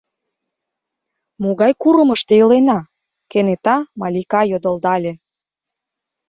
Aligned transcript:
—Могай 1.43 1.71
курымышто 1.81 2.33
илена?— 2.41 2.79
кенета 3.31 3.77
Малика 3.99 4.41
йодылдале. 4.51 5.13